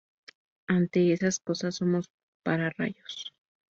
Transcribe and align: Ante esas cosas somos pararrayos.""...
Ante 0.67 1.13
esas 1.13 1.39
cosas 1.39 1.75
somos 1.75 2.09
pararrayos.""... 2.41 3.31